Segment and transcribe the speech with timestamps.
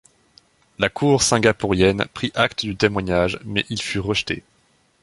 [0.79, 4.43] La cour singapourienne prit acte du témoignage mais il fut rejeté.